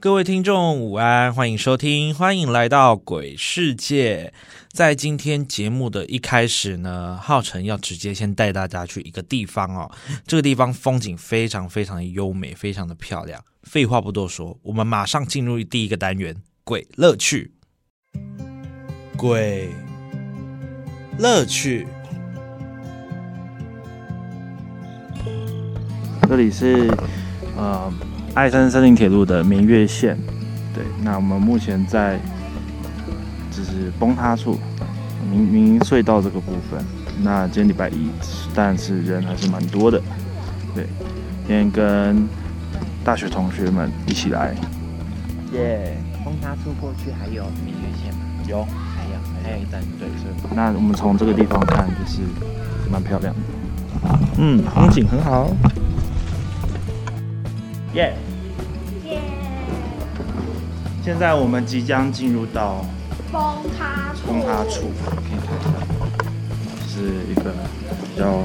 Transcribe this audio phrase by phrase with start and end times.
[0.00, 4.32] 各位听众午安，欢迎收听，欢迎来到鬼世界。
[4.70, 9.90] 在今天节目的一开始呢，浩辰要直接先带大家去一个地方哦。
[10.24, 13.44] 这个地方风景非常非常的优美，非常的漂亮。
[13.64, 17.50] 废话不多说，我们马上进入第一个单元——鬼乐趣。
[19.16, 19.68] 鬼
[21.18, 21.88] 乐趣。
[26.28, 26.88] 这里是
[27.56, 27.92] 呃
[28.38, 30.16] 爱山森林铁路的明月线，
[30.72, 32.20] 对，那我们目前在
[33.50, 34.60] 就是崩塌处，
[35.28, 36.80] 明明隧道这个部分。
[37.20, 38.08] 那今天礼拜一，
[38.54, 40.00] 但是人还是蛮多的，
[40.72, 40.86] 对，
[41.48, 42.28] 今天跟
[43.02, 44.54] 大学同学们一起来。
[45.52, 48.20] 耶，崩塌处过去还有明月线吗？
[48.46, 50.54] 有，还有，还有一站，对，是。
[50.54, 52.20] 那我们从这个地方看，就是
[52.88, 53.40] 蛮漂亮的，
[54.38, 55.50] 嗯，风景很好。
[57.94, 58.14] 耶耶！
[61.08, 62.84] 现在我们即将进入到
[63.32, 63.42] 崩
[63.78, 65.70] 塌处，崩塌处，可以看一下，
[66.86, 67.50] 是一个
[68.12, 68.42] 比较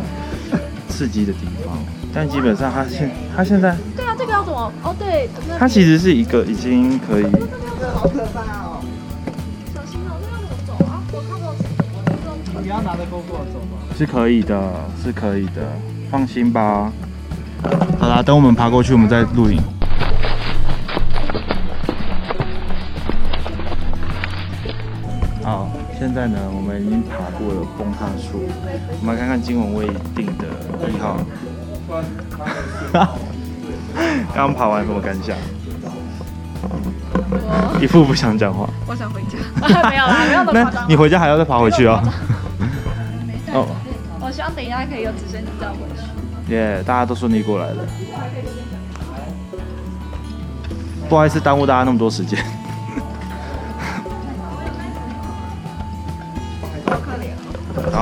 [0.88, 1.78] 刺激的地方。
[2.14, 4.72] 但基本上，它现它现在，对啊，这个要怎么？
[4.81, 7.23] 哦，对，它其实是一个已经可以。
[7.23, 8.80] 这个好可怕哦！
[9.75, 11.03] 小心哦，这要怎么走啊？
[11.11, 13.78] 我看到，你要拿着 GoPro 走吗？
[13.97, 15.67] 是可以的，是可以的，
[16.09, 16.89] 放心吧。
[18.00, 19.61] 好啦，等我们爬过去，我们再录影。
[26.04, 28.44] 现在呢，我们已经爬过了崩塌处，
[29.00, 30.44] 我们来看看金文威定的
[30.90, 31.16] 一号。
[32.91, 33.08] 刚
[34.36, 35.38] 刚爬完什么感想？
[37.80, 38.69] 一副不想讲话。
[38.86, 39.38] 我想回家。
[39.90, 40.90] 没有啦，没有那么夸张。
[40.90, 42.03] 你回家还要再爬回去哦。
[43.53, 43.66] 哦。
[44.20, 46.53] 我希望等一下可以有直升机载回去。
[46.53, 46.84] 耶！
[46.85, 47.85] 大家都顺利过来了，
[51.08, 52.38] 不好意思耽误大家那么多时间。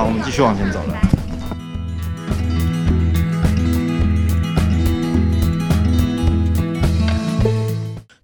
[0.02, 1.00] 好，我们继续往前走了。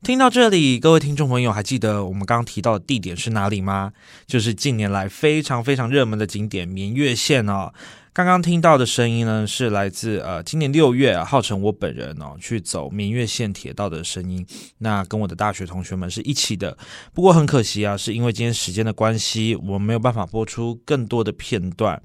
[0.02, 3.92] 听到这里，各位听众朋友还记得我们刚刚提到的地点是哪里吗？
[4.26, 7.72] 就是近年来非常非常热门的景点绵月线哦。
[8.18, 14.44] 刚刚听到的声音呢，是来自呃今年六月号称我本人哦去走明月线铁道的声音。
[14.80, 16.76] 那跟我的大学同学们是一起的。
[17.14, 22.02] 不过很可惜啊，是因为今天时间的关系，我们没有办法播出更多的片段。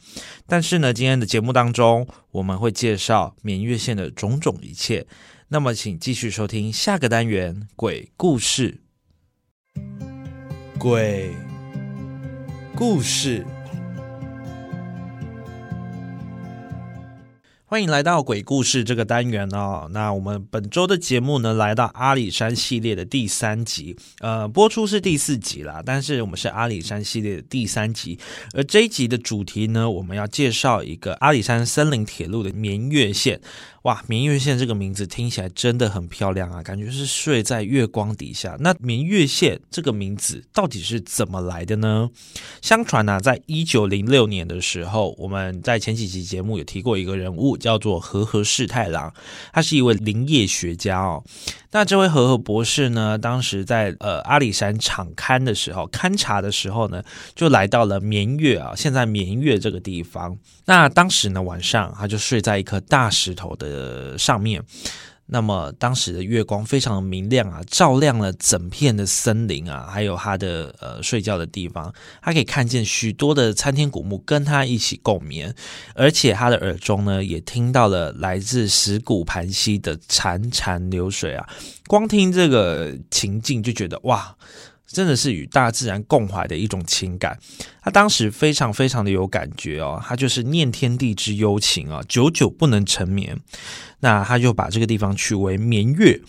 [0.47, 5.07] 但是呢，今天的节目当中，我们会介绍明月线的种种一切。
[5.49, 8.83] 那么，请继续收听下个单元鬼故事。
[10.79, 11.31] 鬼
[12.77, 13.47] 故事。
[17.73, 19.89] 欢迎来到鬼故事这个单元哦。
[19.93, 28.19] 那我们本周的节目呢，来到阿里山系列的第三集，呃，播出是第四集啦，但是我们是阿里山系列的第三集。
[28.53, 33.41] 而这一集的主题呢，我们要介绍一个阿里山森林铁路的绵月线。
[33.83, 38.57] 哇，明月线这个名字听起来真的很漂亮啊，感觉是睡在月光底下。
[38.61, 42.09] 那明月线这个名字到底是怎么来的呢？
[42.61, 49.13] 相传呢，在一九零六年的时候，我们在前几集节目有提过一个人物，叫做和和世太郎，
[49.53, 51.25] 他是一位林业学家哦。
[51.73, 57.03] 那这位和和博士呢，当时在呃阿里山场勘的时候，勘察的时候呢，
[57.35, 60.39] 就来到了绵月啊，现在绵月这个地方。
[60.67, 63.72] 那当时呢，晚上他就睡在一颗大石头的
[64.19, 64.63] 上面。
[65.27, 71.91] 那么当时的月光非常明亮啊，照亮了整片的森林啊，还有他的呃睡觉的地方。
[72.21, 75.55] 他可以看见许多的参天古木跟他一起共眠，
[75.95, 81.49] 而且他的耳中呢也听到了来自石鼓盘溪的潺潺流水啊。
[81.87, 84.37] 光听这个情境就觉得哇！
[84.93, 87.39] 真的是与大自然共怀的一种情感，
[87.83, 93.39] 他当时非常非常的有感觉哦，他就是念天地之幽情啊，久久不能成眠，
[94.03, 96.21] 那他就把这个地方取为眠月。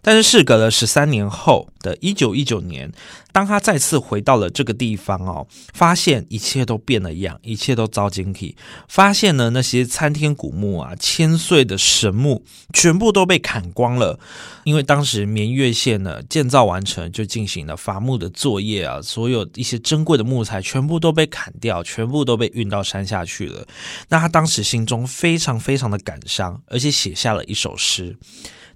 [0.00, 2.92] 但是事隔了十三年后的一九一九年，
[3.32, 8.54] 当他再次回到了这个地方哦，发现一切都变了样，一切都遭惊体，
[8.86, 14.20] 发现呢那些参天古木啊、千岁的神木全部都被砍光了，
[14.62, 23.66] 因为当时绵月县呢建造完成就进行了伐木的作业啊，所有一些珍贵的木材全部都被砍掉，全部都被运到山下去了。
[24.08, 28.18] 那他当时心中非常非常的感伤，而且写下了一首诗。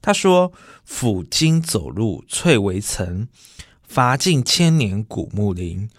[0.02, 0.52] 他说
[0.88, 3.28] ：“抚今走路翠微层，
[3.86, 5.90] 伐尽千年古木林。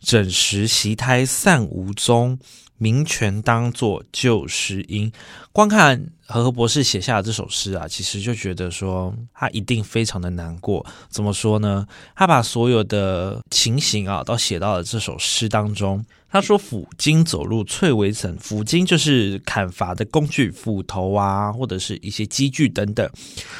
[0.00, 2.38] 枕石席胎散无踪，
[2.78, 5.12] 名泉当作旧时音。”
[5.52, 10.86] 光看和和博士写下的这首诗啊，其实就觉得说他一定非常的难过。
[11.08, 11.86] 怎么说呢？
[12.14, 16.04] 他把所有的情形啊，都写到了这首诗当中。
[16.32, 23.10] 他说：“斧金走入翠微层，斧金就是砍伐的工具，斧头啊，或者是一些机具等等，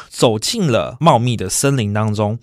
[0.09, 2.39] 走进了茂密的森林当中。”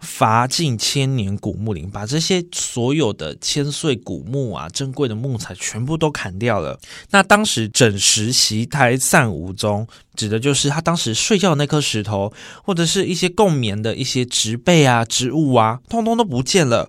[0.00, 6.78] 伐尽千年古木林，把这些所有的千岁古木啊、珍贵的木材全部都砍掉了。
[7.10, 9.86] 那当时整石席台散无踪，
[10.16, 12.32] 指的就是他当时睡觉的那颗石头，
[12.64, 16.88] 或者是一些共眠的一些植被啊、植物啊，通通都不见了。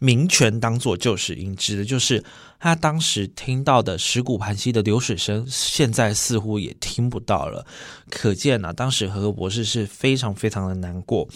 [0.00, 2.24] 名泉当作旧时音，指的就是
[2.60, 7.66] 他当时听到的石鼓盘溪的流水声，现在似乎也听不到了。
[8.10, 11.26] 可见呢，当时和和博士是非常非常的难过。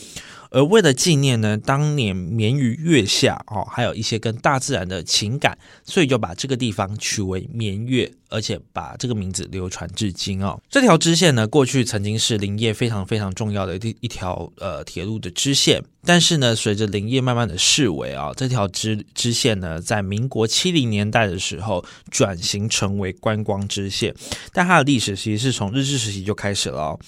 [0.51, 10.61] 而为了纪念呢，当年眠于月下哦，还有一些跟大自然的情感，所以就把这个地方取为眠月，而且把这个名字流传至今哦。
[10.71, 24.13] 这条支线呢，过去曾经是林业非常非常重要的一一条呃铁路的支线，但是呢，随着林业慢慢的式微啊，这条支支线呢，在民国七零年代的时候转型成为观光支线，
[24.53, 26.99] 但它的历史其实是从日治时期就开始了哦。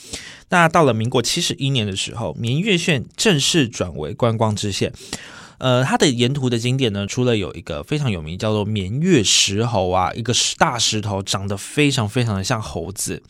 [0.51, 4.93] 那到了民国七十一年的时候，明月线正式转为观光支线。
[5.59, 13.23] 呃，它的沿途的景点呢，除了有一个非常有名叫做绵月石猴啊，一个大石头长得非常非常的像猴子，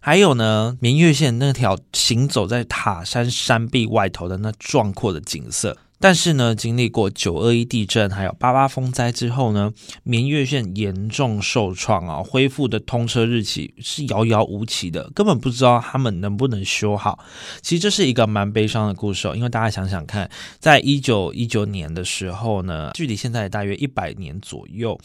[0.00, 5.76] 还有呢，绵月线那条行走在塔山山壁外头的那壮阔的景色。
[6.00, 17.18] 但是呢，经历过九二一地震还有八八风灾之后呢，绵月线严重受创啊，恢复的通车日期是遥遥无期的，根本不知道他们能不能修好。
[17.62, 24.98] 其实这是一个蛮悲伤的故事哦，因为大家想想看，在一九一九年的时候呢，距离现在大约一百年左右，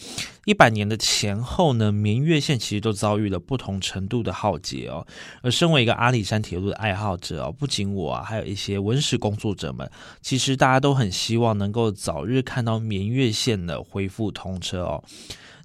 [0.46, 5.06] 一百年的前后呢，绵月线其实都遭遇了不同程度的浩劫哦。
[5.42, 9.90] 而身为一个阿里山铁路的爱好者哦，不仅我啊，还有一些文史工作者们，
[10.22, 11.00] 其实大家都。
[11.00, 15.02] 很希望能够早日看到绵月线的恢复通车哦。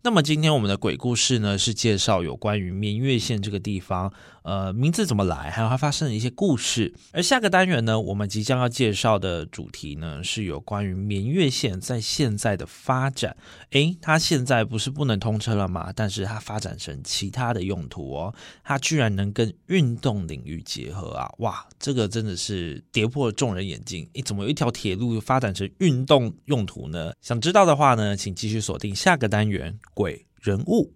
[0.02, 4.12] 那么今天我们的鬼故事呢，是介绍有关于绵月线这个地方，
[4.44, 6.94] 呃，名字怎么来，还有它发生的一些故事。
[7.12, 13.34] 而下个单元呢，我们即将要介绍的主题呢，是有关于绵月县在现在的发展。
[13.70, 15.90] 诶，它现在不是不能通车了吗？
[15.96, 21.32] 但是它发展成其他的用途哦，它居然能跟运动领域结合啊！
[21.38, 24.06] 哇，这个真的是跌破了众人眼镜。
[24.12, 27.14] 诶，怎么有一条铁路发展成运动用途呢？
[27.22, 29.78] 想知道的话呢，请继续锁定下个单元。
[29.94, 30.92] 鬼人物，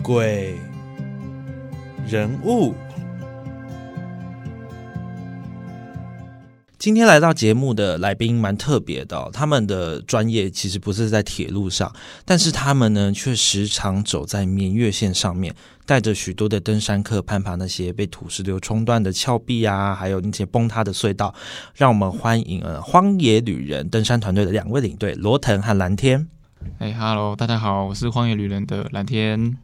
[0.00, 0.56] 鬼
[2.08, 2.74] 人物。
[6.78, 11.90] 今天来到节目的来宾蛮特别的，他们的专业其实不是在铁路上，
[12.26, 15.54] 但是他们呢却时常走在绵月线上面，
[15.86, 21.34] 带着许多的登山客攀爬那些被土石流冲断的峭壁啊，还有那些崩塌的隧道。
[21.74, 26.28] 让我们欢迎呃荒野旅人登山团队的两位领队罗腾和蓝天。
[26.78, 29.56] 哎哈喽，大家好，我是荒野旅人的蓝天。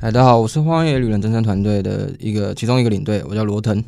[0.00, 3.82] 哎，大家好，我是荒野旅人登山团队的一个其中一个领队，我叫罗腾。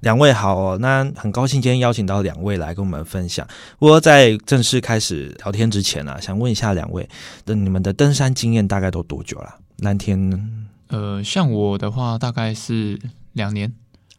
[0.00, 3.46] 两位好哦，那很高兴今天邀请到两位来跟我们分享。
[3.78, 7.08] 不过在正式开始聊天之前啊，想问一下两位
[7.46, 9.54] 的你们的登山经验大概都多久了？
[9.76, 10.40] 蓝天呢？
[10.88, 12.98] 呃，像我的话大概是
[13.34, 13.72] 两年，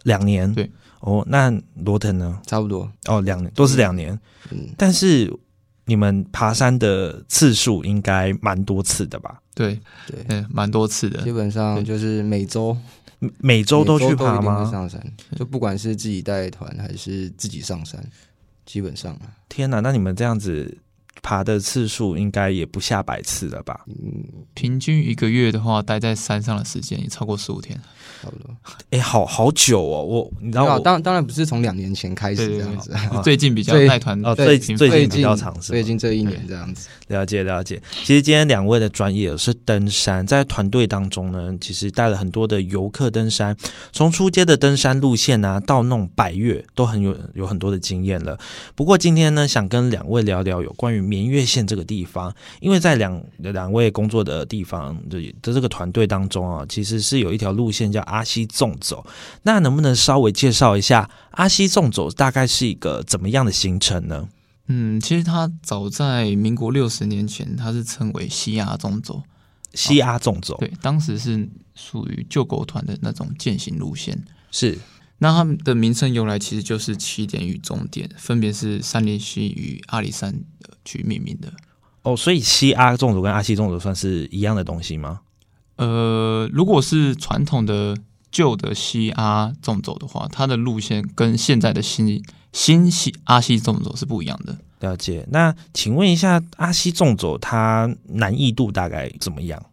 [0.04, 0.54] 两年。
[0.54, 0.72] 对，
[1.02, 2.40] 哦，那罗腾呢？
[2.48, 4.18] 差不多哦，两年都是两年。
[4.50, 5.30] 嗯，但是。
[5.86, 9.42] 你们爬山的次数应该蛮多次的吧？
[9.54, 12.76] 对对，嗯，蛮多次的，基本上就是每周
[13.40, 14.70] 每周都去爬吗？
[14.70, 15.02] 上山，
[15.36, 18.04] 就不管是自己带团还是自己上山，
[18.66, 19.18] 基本上。
[19.50, 20.78] 天哪，那你们这样子
[21.24, 23.80] 爬的次数应该也不下百次了吧？
[23.88, 27.80] 嗯平均一个月的话，待在山上的时间也超过十五天。
[28.22, 28.56] 差不多。
[28.92, 36.88] 哎，好好久哦，我你知道当当然不是从两年前开始这样子，是 最近比较带团哦对最最近比最近较长最近这一年这样子。
[37.08, 43.56] 了解了解，其实今天两位的专业是登山，在团队当中呢，其实带了很多的游客登山，
[43.92, 48.38] 从出街的登山路线啊，到那种百越，都很有有很多的经验了。
[48.76, 59.06] 不过今天呢，想跟两位聊聊有关于绵月县这个地方，因为在两两位工作的地方的的这个团队当中啊，其实是有一条路线叫阿西纵走。
[59.44, 64.28] 那能不能稍微介绍一下阿西纵走大概是一个怎么样的行程呢？
[64.68, 69.22] 嗯，其实它早在民国六十年前，它是称为西阿纵走，
[69.74, 74.18] 西阿纵走对，当时是属于救狗团的那种践行路线。
[74.52, 74.78] 是
[75.24, 81.50] 那他们的名称由来其实就是起点与终点，分别是三连溪与阿里山呃去命名的。
[82.02, 85.22] 哦，所以西阿纵走跟阿西纵走算是一样的东西吗？
[85.78, 87.96] 呃，如果是传统的
[88.34, 94.58] 旧的西阿纵走的话，它的路线跟现在的新新西阿西纵走是不一样的。
[94.82, 95.26] 了解。
[95.32, 99.64] 那请问一下，阿西纵走它难易度大概怎么样？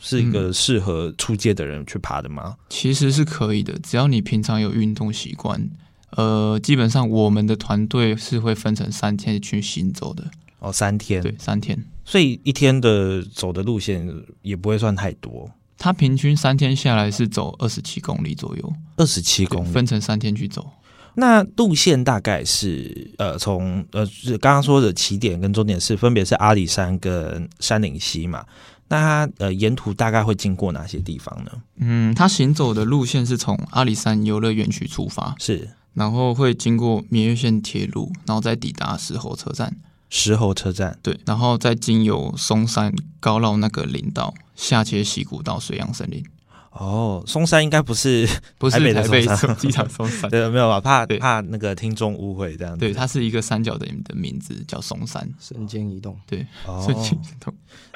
[0.00, 2.56] 是一个适合出街的人去爬的吗？
[2.70, 5.70] 其实是可以的，只要你平常有运动习惯。
[6.16, 10.24] 呃，基本上我们的团队是会分成三天去行走的，
[10.58, 11.22] 哦，三天。
[11.22, 11.78] 对，，三天。
[12.04, 19.68] 所以一天的走的路线也不会算太多，他平均三天下来是走二十七公里左右，二十七公里。
[19.70, 20.68] 分成三天去走。
[21.14, 28.44] 那路线大概是呃，从呃，是刚刚说的起点跟终点是分别是阿里山跟山岭溪嘛。
[28.90, 31.50] 那它呃沿途大概会经过哪些地方呢？
[31.76, 39.74] 嗯，它行走的路线是从阿里山游乐园区出发，是然后会经过绵月线铁路，然后再抵达石猴车站。
[40.08, 40.98] 石猴车站。
[41.02, 46.24] 对，然后再经由松山高绕那个林道，下切溪谷到水阳森林，
[46.70, 50.28] 哦，松山应该不是 不是台北的台北松山机场松山。
[50.30, 50.80] 对，没有吧？
[50.80, 52.80] 怕怕那个听众误会这样子。
[52.80, 55.28] 对，它是一个三角的的名字，叫松山。
[55.40, 57.18] 瞬间移动，对，哦所以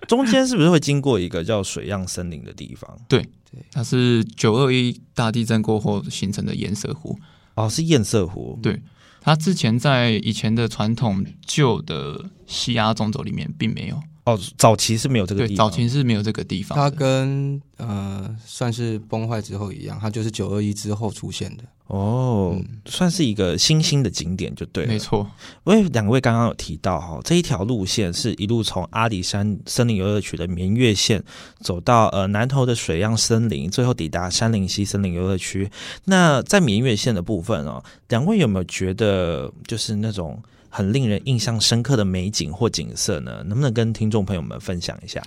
[0.09, 2.99] 中间是不是会经过一个叫水漾森林的地方？
[3.09, 7.17] 对，对它是九二一大地震过后形成的堰塞湖。
[7.55, 8.59] 哦，是堰塞湖。
[8.61, 8.83] 对
[9.21, 15.69] 它之前在以前的传统旧的西亚纵轴里面并没有，哦，早期是没有这个，地方。
[15.69, 16.89] 早期是没有这个地方它。
[16.89, 21.65] 跟呃算是崩坏之后一样，它就是九二一之后出现的。
[21.89, 24.93] 哦，嗯算是一个新兴的景点就对了。
[24.93, 25.31] 没错，
[25.65, 31.23] 因为两位刚刚有提到哈，这一条路线是一路从阿里山森林游乐区的绵月线
[31.61, 35.71] 走到呃南投的水漾森林，最后抵达山林溪森林游乐区。
[36.07, 40.43] 那在绵月线的部分哦，两位有没有觉得就是那种
[40.77, 43.45] 很令人印象深刻的美景或景色呢？
[43.47, 45.23] 能不能跟听众朋友们分享一下？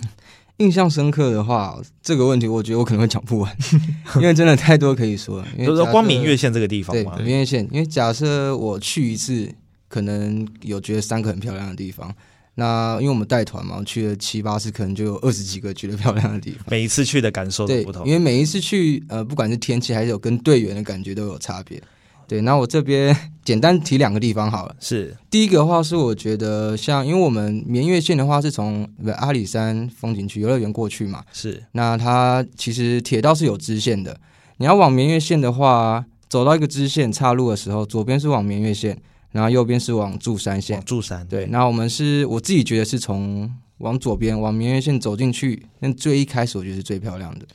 [0.58, 3.56] 印象深刻的话，这个问题我觉得我可能会讲不完，
[4.20, 5.48] 因为真的太多可以说了。
[5.54, 7.16] 因为就是说光明月线这个地方嘛？
[7.16, 9.50] 明月线，因为假设我去一次，
[9.88, 12.14] 可能有觉得三个很漂亮的地方。
[12.54, 16.64] 那因为我们带团嘛，去了七八次，可能就有二十几个觉得漂亮的地方。
[16.68, 18.12] 每一次去的感受都不同，因。
[18.12, 21.82] 为每一次去，呃，不管是天气还是有跟队员的感觉都有差别。
[22.28, 24.76] 对，那我这边 简单提两个地方好了。
[24.78, 34.20] 是第一个的话是我觉得像，因为我们绵月线的话是从阿里山风景区游乐园过去嘛，是那它其实铁道是有支线的。
[34.58, 38.98] 你要往绵月线的话，走到一个支线岔路的时候，左边是往绵月线，
[39.32, 40.84] 然后右边是往柱山线往。
[40.84, 47.46] 柱山对，那我们是我自己觉得是从往左边往绵月线走进去，那最一开始我觉得是最漂亮的。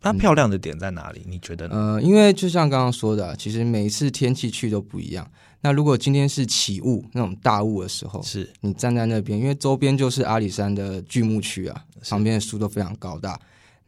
[0.00, 1.22] 它漂亮的点在哪里？
[1.26, 1.76] 你觉得呢？
[1.76, 5.30] 呃，因为就像刚刚说的啊，其实每一次天气去都不一样。
[5.60, 13.38] 那如果今天是起雾那种大雾的时候，是你站在那边，因为周边就是阿里山的巨木区啊，旁边的树都非常高大。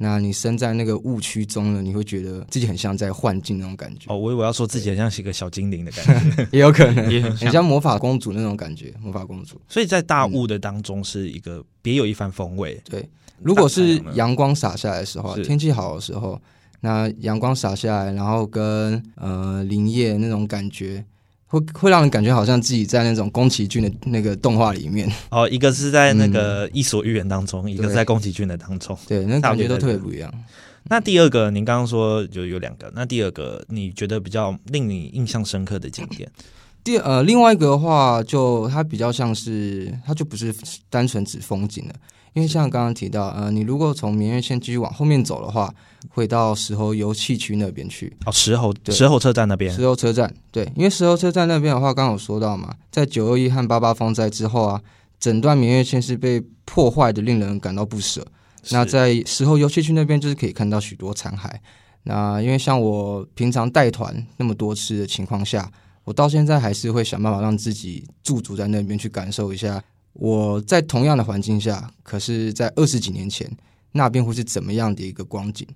[0.03, 6.05] 那你身在那个误区中呢，你会觉得自己很像在幻境那种感觉，哦，我以为要说自己很像是一个小精灵的感
[6.37, 7.39] 觉， 也有可能 也很像。
[7.39, 8.93] 很像魔法公主那种感觉。
[9.01, 12.81] 魔法公主，所以在大雾的当中是一个别有一番风味。
[12.85, 13.09] 对。
[13.41, 16.41] 如果是阳光洒下来的时候天气好的时候，
[16.81, 21.05] 那阳光洒下来，然后跟呃林业那种感觉，
[21.53, 28.97] 会会让人感觉好像自己在那种宫崎骏的那个动画里面，哦，一个是在那个《伊索寓言》当中，一个是在宫崎骏的当中。
[29.07, 30.33] 对，那感觉都特别不一样。
[30.85, 36.27] 那第二个，您刚刚说就有两个，那第二个你觉得比较令你印象深刻的景点？
[36.83, 40.53] 第呃，另外一个的话，就它比较像是，它就不是
[40.89, 41.95] 单纯指风景的，
[42.35, 45.73] 因为像刚刚提到，呃，你如果从绵月线继续往后面走的话，
[46.09, 50.35] 会到石猴油气区那边去，哦，石猴对石猴车站那边石猴车站。
[50.51, 54.81] 对，因为石猴车站那边的话，刚刚有说到嘛，在九二一和八八风灾之后啊，
[55.21, 58.27] 整段明月线是被破坏的，令人感到不舍。
[58.71, 61.51] 那在石猴油气区那边，就是可以看到许多残骸。
[62.05, 65.71] 那因为像我平常带团那么多次的情况下，
[66.05, 69.83] 我到现在还是会想办法让自己驻足在那边去感受一下，
[70.15, 73.51] 我在同样的环境下，可是在二十几年前
[73.93, 75.67] 那边会是怎么样的一个光景？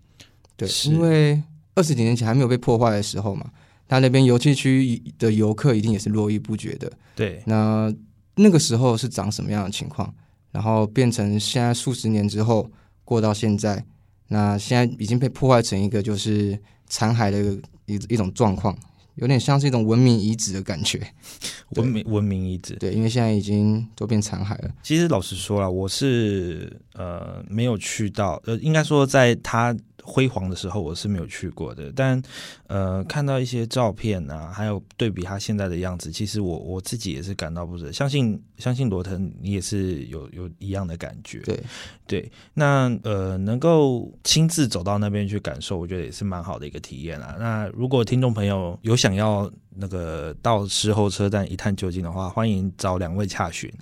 [0.56, 1.42] 对，因为
[1.74, 3.50] 二十几年前还没有被破坏的时候嘛，
[3.88, 6.90] 那那边油气区的游客一定也是络绎不绝的。
[7.14, 7.92] 对，那
[8.34, 10.14] 那个时候是长什么样的情况？
[10.52, 12.70] 然后变成现在数十年之后
[13.04, 13.84] 过到现在，
[14.28, 17.42] 那现在已经被破坏成一个就是残骸的
[17.86, 18.74] 一一一种状况，
[19.16, 21.06] 有点像是一种文明遗址的感觉。
[21.76, 22.74] 文明文明遗址。
[22.76, 24.70] 对，因为现在已经都变残骸了。
[24.82, 29.76] 其实老实说了，我是呃没有去到，呃，应该说在它
[30.06, 31.92] 辉煌的时候，我是没有去过的。
[31.94, 32.22] 但
[32.68, 37.90] 呃，看到一些照片啊，还有对比他现在的样子，其实我我自己也是感到不舍。
[37.90, 41.40] 相信相信罗腾，你也是有有一样的感觉。
[41.40, 41.60] 对，
[42.06, 47.36] 对，那呃，能够亲自走到那边去感受，我觉得也是蛮好的一个体验啊。
[47.38, 53.72] 那如果听众朋友有想要那个到时候车站一探究竟的话，欢迎找两位洽询。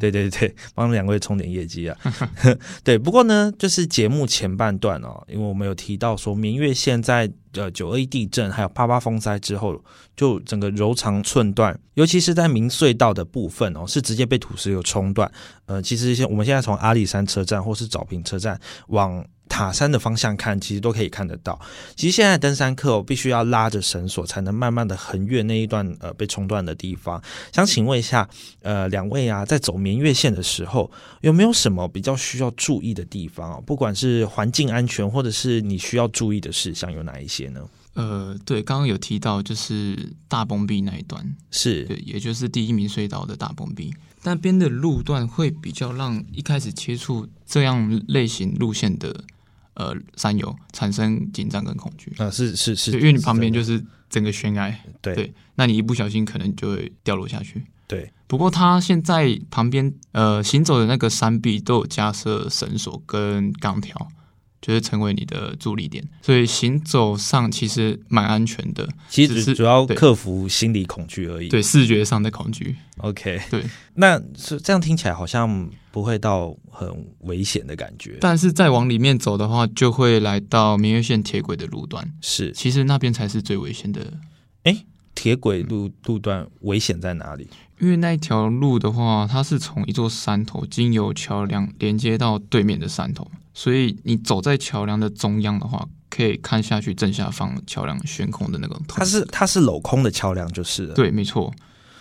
[0.00, 1.96] 对对对，帮两位冲点业绩啊。
[2.82, 9.82] 对，不过呢，就是节目前半段哦，因为我们有提到说，明月现在呃九二一地震还有八八风灾之后，
[10.16, 15.30] 就整个柔肠寸断，尤其是在明隧道的部分哦，是直接被土石流冲断。
[15.66, 21.60] 呃，其实现我们现在从阿里山车站或是早平车站往塔山的方向看，其实都可以看得到。
[21.94, 27.22] 其实现在登山客、必须要拉着绳索，才能慢慢的横越那一段呃被冲断的地方。
[27.52, 28.26] 想请问一下，
[28.62, 30.90] 呃，两位啊，在走明月线的时候，
[31.20, 33.62] 有没有什么比较需要注意的地方哦？
[33.66, 37.68] 不管是环境安全，或者是你需要注意的事项，有哪一些呢？
[37.94, 41.84] 呃，对，刚刚有提到就是大崩壁那一段，是。
[41.84, 49.24] 对，也就是第一名隧道的大崩壁，那边的路段会比较让一开始接触这样类型路线的
[49.74, 55.14] 呃山友产生紧张跟恐惧，啊，是是是，因为你旁边就是整个悬崖，对。
[55.14, 57.62] 对，那你一不小心可能就会掉落下去。
[57.86, 64.08] 对，不过他现在旁边呃行走的那个山壁都有加设绳索跟钢条，
[64.62, 68.88] 就是成为你的助力点，所以行走上其实蛮安全的。
[69.08, 71.48] 其只是实主要克服心理恐惧而已。
[71.48, 73.64] 对视觉上的恐惧，，OK，对。
[73.94, 76.88] 那是这样听起来好像不会到很
[77.22, 78.16] 危险的感觉。
[78.20, 84.00] 但是再往里面走的话，就会来到明月线铁轨的路段，是其实那边才是最危险的，
[85.14, 87.46] 铁轨路路段危险在哪里？
[87.82, 99.24] 因为那一条路的话，它是从一座山头经由桥梁连接到对面的山头，所以你走在桥梁的中央的话，可以看下去正下方桥梁悬空的那种透它是。
[99.32, 101.52] 它是镂空的桥梁就是了，对，没错。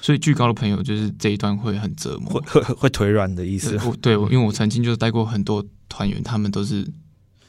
[0.02, 2.62] 所以巨高的朋友就是这一段会很折磨会。
[2.62, 4.14] 会会腿软的意思对。
[4.14, 6.88] 因为我曾经就带过很多团员，他们都是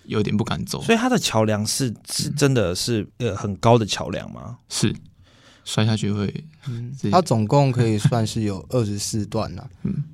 [0.04, 4.56] 有点不敢走，所以它的桥梁是是真的是呃很高的桥梁吗？
[4.70, 4.94] 是
[5.64, 6.32] 摔下去会
[7.10, 9.68] 它总共可以算是有 二十四段啦，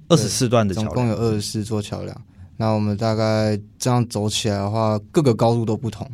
[0.08, 2.22] 二十四段的桥总共有梁，二十四座桥梁。
[2.56, 6.10] 那我们大概这样走起来的话，各个高度都不同。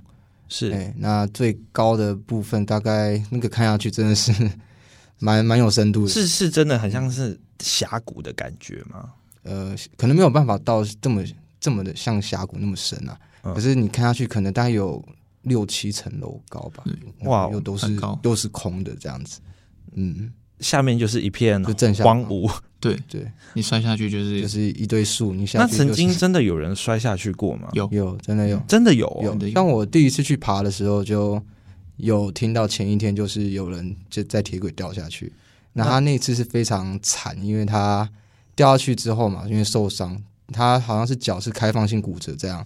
[0.49, 4.33] 是哎，那最高的部分大概那个看下去真的是
[5.18, 6.09] 蛮蛮有深度的。
[6.09, 9.11] 是是真的很像是峡谷的感觉吗？
[9.42, 11.23] 呃，可能没有办法到这么
[11.59, 13.18] 这么的像峡谷那么深啊。
[13.42, 15.03] 嗯可是你看下去，可能大概有
[15.44, 16.85] 六七层楼高吧。
[17.20, 17.87] 哇又都是
[18.20, 19.40] 都是空的这样子。
[19.92, 22.52] 嗯，下面就是一片就正下方荒芜。
[22.85, 27.70] 对对，你摔下去就是就是一堆树，你想那曾经真的有人摔下去过吗？
[27.72, 31.40] 有有真的有真的有哦有真的，有像我第一次去爬的时候，就
[31.96, 35.33] 有听到前一天就是有人就在铁轨掉下去。
[35.72, 38.07] 那他那次是非常惨，因为他
[38.54, 42.64] 掉下去之后嘛，因为受伤，他好像是脚是开放性骨折这样，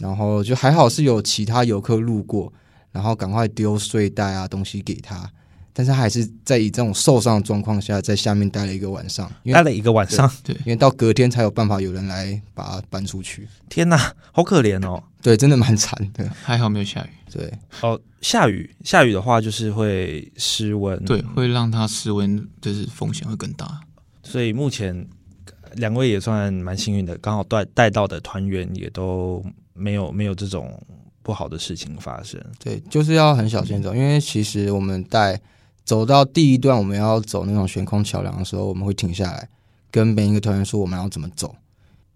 [0.00, 2.52] 然后就还好是有其他游客路过，
[2.90, 5.30] 然后赶快丢睡袋啊东西给他，
[5.72, 13.46] 但是他还是在以这种受伤的状况下，在下面待了一个晚上，因为待了一个晚上，对因为到隔天才有办法有人来把他搬出去。
[13.68, 15.02] 天哪，好可怜哦。
[15.22, 16.26] 对，真的蛮惨的。
[16.42, 23.80] 还好没有下雨，对，哦，下雨，下雨的话就是会失温，对，会让它失温，就是风险会更大。
[24.22, 25.06] 所以目前
[25.44, 29.44] 呃两位也算蛮幸运的，刚好带带到的团员也都
[29.80, 30.80] 没有没有这种
[31.22, 32.40] 不好的事情发生。
[32.62, 35.40] 对，就是要很小心走，因为其实我们在
[35.84, 39.48] 走到第一段，我们要走那种悬空桥梁的时候，我们会停下来，
[39.90, 41.54] 跟每一个团员说我们要怎么走。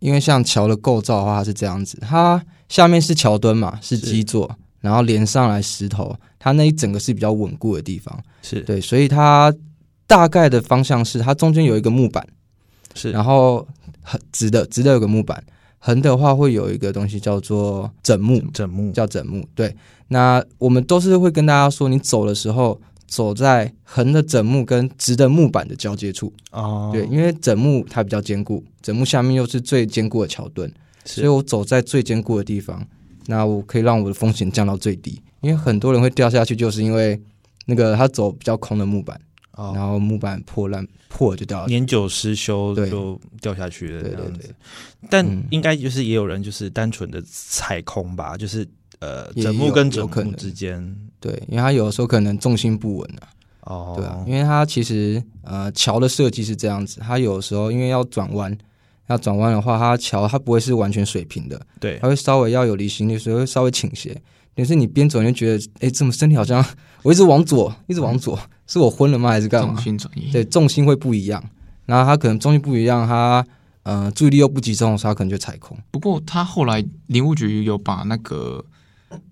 [0.00, 8.22] 因为像桥的构造的话，它是这样子，它下面是桥墩嘛，是是基座，然后连上来石头，它那一整个是比较稳固的地方。
[8.42, 9.55] 是对，所以它
[10.07, 12.27] 大概的方向是，它中间有一个木板，
[12.94, 13.66] 是，然后
[14.03, 15.42] 很直的直的有个木板，
[15.87, 19.47] 横的话会有一个东西叫做枕木，枕木叫枕木。
[19.55, 19.77] 对，
[20.09, 26.33] 那我们都是会跟大家说，你走的时候走在横的枕木跟直的木板的交接处。
[26.53, 30.73] 哦，对，因为枕木它比较坚固，枕木下面又是最坚固的桥墩，
[31.05, 32.83] 所以我走在最坚固的地方，
[33.27, 35.20] 那我可以让我的风险降到最低。
[35.42, 37.20] 因为很多人会掉下去，就是因为
[37.66, 39.20] 那个他走比较空的木板，
[39.56, 41.66] 然哦，后木板破烂破就掉了。
[41.68, 42.90] 年久失修对。
[42.90, 44.48] 就掉下去了对对这样子。
[44.48, 44.54] 对。
[45.08, 45.44] 但嗯。
[45.50, 48.66] 应该就是也有人就是单纯的踩空吧，就是
[49.00, 50.96] 呃也枕木跟整木之间。
[51.20, 53.28] 对，因为它有的时候可能重心不稳啊，
[53.62, 58.54] 哦，对啊，因为它其实呃桥的设计是这样子，它有的时候因为要转弯，
[59.06, 61.98] 要转弯的话，它桥它不会是完全水平的，对。
[62.02, 64.20] 它会稍微要有离心力，所以会稍微倾斜。
[64.54, 66.64] 但是你边走你就觉得，哎，怎么身体好像
[67.02, 69.31] 我一直往左，一直往左，是我昏了吗？
[69.31, 69.81] 还是干重嘛？
[69.81, 70.31] 心转移。
[70.33, 71.42] 对，重心会不一样，
[71.87, 73.44] 然后他可能重心不一样，他
[73.83, 75.77] 呃注意力又不集中的时候，它可能就踩空。
[75.90, 78.64] 不过他后来林务局有把那个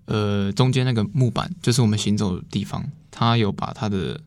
[0.05, 4.19] 呃中间那个木板，就是我们行走的地方，他有把他的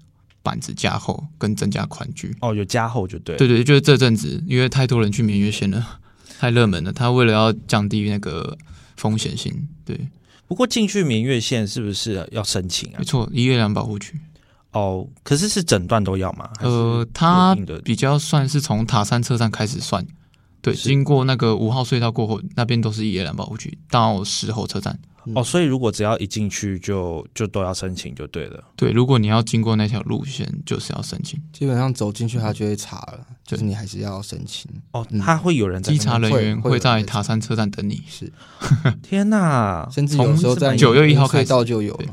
[0.42, 2.37] 板子加厚跟增加宽距。
[2.40, 5.99] 哦有加厚就对，对对，就是这阵子因为太多人去明月线了，
[6.38, 8.57] 太热门了，他为了要降低那个
[8.97, 10.09] 风险性，对，
[10.49, 13.05] 不过进去明月线是不是要申请啊没？
[13.05, 14.21] 错，一月亮保护区。
[14.77, 16.51] 哦，可是是整段都要吗？
[16.61, 20.07] 呃，它比较算是从塔山车站开始算，
[20.61, 24.99] 对，经过那个五号隧道过后，那边都是野兰保护区，到石后车站。
[25.35, 28.62] 哦，所以如果只要一进去就就都要申请就对了。
[28.77, 31.43] 对，如果你要经过那条路线，就是要申请。
[31.53, 34.71] 基本上走进去，他就会查了，就是你还是要申请。
[34.93, 38.03] 哦，嗯他会有人在稽查人员会在塔山车站等你。
[38.07, 38.31] 是，
[39.03, 42.09] 天哪， 甚至有时候在九月一号开始隧道就有了。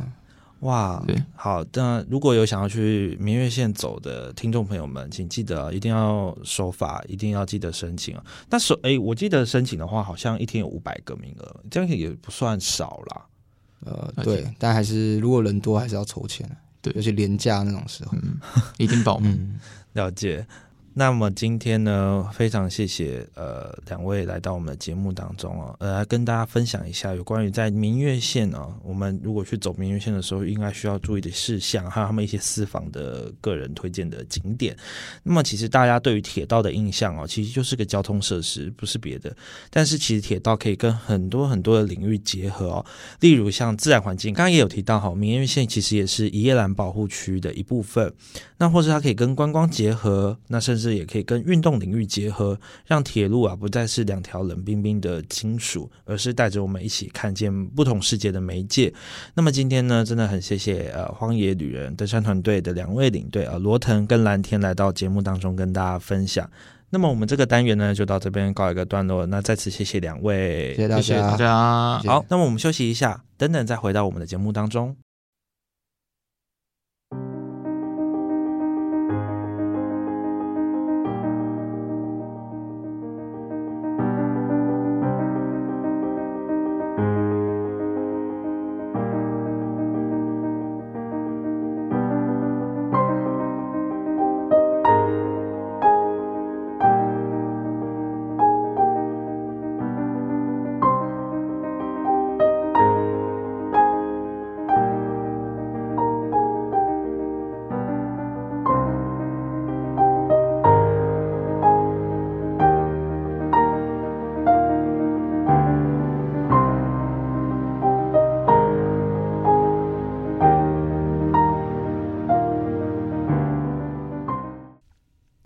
[0.64, 8.24] 哇，对，好，那如果有想要去明月线走的听众朋友们，请记得一定要守法，一定要记得申请啊。
[8.50, 13.26] 但是，哎，我记得申请的话，好像一天有五百个名额，这样也不算少啦。
[13.86, 16.50] 呃，对，但还是如果人多，还是要筹钱。
[16.82, 18.12] 对尤其廉价那种时候。
[18.14, 18.38] 嗯，
[18.78, 19.28] 一定保密。
[19.30, 19.60] 嗯，
[19.94, 20.46] 了解。
[20.96, 34.78] 那么今天呢，非常谢谢呃两位来到我们的节目当中哦，呃，来跟大家分享一下有关于在明月线哦，我们如果去走明月线的时候，应该需要注意的事项，还有他们一些私房的个人推荐的景点。
[35.24, 39.36] 那么其实大家对于铁道的印象哦，其实就是个交通设施，不是别的。
[39.72, 42.86] 但是其实铁道可以跟很多很多的领域结合哦，
[43.20, 48.14] 例如像自然环境，刚刚也有提到哈，明月线其实也是一夜兰保护区的一部分。
[48.60, 58.94] 那或者它可以跟观光结合，那甚至也可以跟运动领域结合，让铁路啊不再是两条冷冰冰的金属，而是带着我们一起看见不同世界的媒介。
[59.34, 66.50] 那么今天呢，真的很谢谢呃荒野旅人登山团队的两位领队啊罗腾跟蓝天来到节目当中跟大家分享。
[66.90, 69.26] 那么我们这个单元呢，就到这边告一个段落。
[69.26, 71.36] 那再次谢谢两位，谢谢大家谢谢大。
[71.36, 72.04] 家谢。
[72.04, 74.96] 谢好，那么我们休息一下，等等再回到我们的节目当中。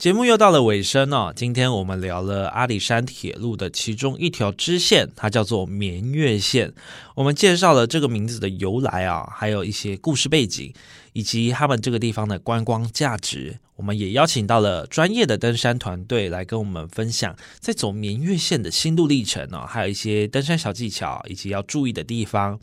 [0.07, 6.71] 节目又到了尾声哦，今天我们聊了阿里山铁路的其中一条支线，它叫做绵月线。
[7.13, 10.73] 我们介绍了这个名字的由来啊，还有一些故事背景，
[11.11, 13.59] 以及他们这个地方的观光价值。
[13.77, 22.59] 我们也邀请到了专业的登山团队来跟我们分享在走明月线的心路历程哦，还有一些登山小技巧以及要注意的地方。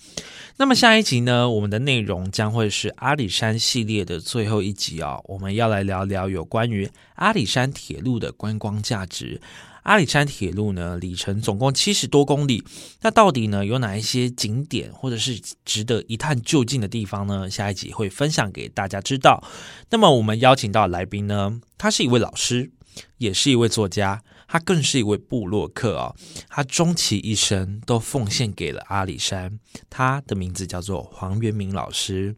[0.59, 9.41] 那么下一集呢，我们的内容将会是阿里山系列的最后一集哦，我们要来聊聊有关于阿里山铁路的观光价值。
[9.85, 12.65] 阿里山铁路呢，里程总共七十多公里，
[13.03, 17.49] 那到底呢有哪一些景点或者是值得一探究竟的地方呢？
[17.51, 19.45] 下一集会分享给大家知道。
[19.91, 22.71] 那么我们邀请到来宾呢，他是一位老师，
[23.19, 24.23] 也是一位作家。
[24.55, 26.15] 他更是一位部落客哦。
[26.49, 29.59] 他终其一生都奉献给了阿里山。
[29.91, 32.37] 他的名字叫做黄元明老师。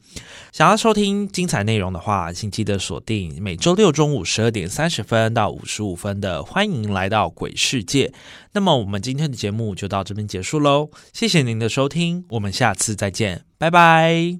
[0.50, 8.08] 想要收听精彩内容的话，请记得锁定每周六中午十二点三十分到五十五分的《欢迎来到鬼世界》。
[8.54, 14.38] 那么我们今天的节目就到这边结束喽，谢谢您的收听，我们下次再见，拜拜。